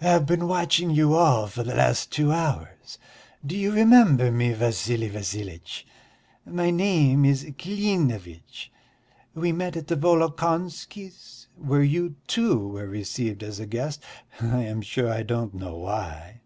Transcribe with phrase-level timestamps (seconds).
[0.00, 2.98] "I've been watching you all for the last two hours.
[3.46, 5.86] Do you remember me, Vassili Vassilitch?
[6.44, 8.72] My name is Klinevitch,
[9.32, 14.02] we met at the Volokonskys' where you, too, were received as a guest,
[14.40, 16.40] I am sure I don't know why."